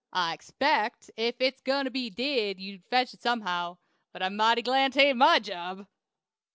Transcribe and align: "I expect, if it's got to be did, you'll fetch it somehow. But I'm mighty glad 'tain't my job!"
"I 0.11 0.33
expect, 0.33 1.11
if 1.15 1.35
it's 1.39 1.61
got 1.61 1.83
to 1.83 1.91
be 1.91 2.09
did, 2.09 2.59
you'll 2.59 2.81
fetch 2.89 3.13
it 3.13 3.21
somehow. 3.21 3.77
But 4.11 4.23
I'm 4.23 4.35
mighty 4.35 4.63
glad 4.63 4.93
'tain't 4.93 5.17
my 5.19 5.37
job!" 5.37 5.85